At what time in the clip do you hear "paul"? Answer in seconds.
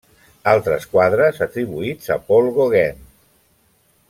2.31-2.53